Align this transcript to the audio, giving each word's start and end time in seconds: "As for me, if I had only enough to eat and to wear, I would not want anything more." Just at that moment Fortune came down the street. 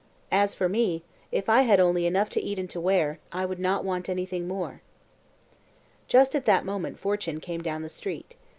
"As 0.31 0.55
for 0.55 0.67
me, 0.67 1.03
if 1.31 1.47
I 1.47 1.61
had 1.61 1.79
only 1.79 2.07
enough 2.07 2.29
to 2.31 2.41
eat 2.41 2.57
and 2.57 2.67
to 2.71 2.81
wear, 2.81 3.19
I 3.31 3.45
would 3.45 3.59
not 3.59 3.85
want 3.85 4.09
anything 4.09 4.47
more." 4.47 4.81
Just 6.07 6.33
at 6.35 6.45
that 6.45 6.65
moment 6.65 6.97
Fortune 6.97 7.39
came 7.39 7.61
down 7.61 7.83
the 7.83 7.87
street. 7.87 8.33